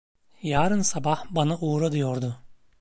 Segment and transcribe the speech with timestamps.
[0.41, 2.35] Yarın sabah bana uğra diyordu.